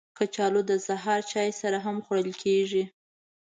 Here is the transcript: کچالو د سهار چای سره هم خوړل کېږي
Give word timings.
کچالو 0.17 0.61
د 0.69 0.71
سهار 0.87 1.21
چای 1.31 1.49
سره 1.61 1.77
هم 1.85 1.97
خوړل 2.05 2.31
کېږي 2.43 2.83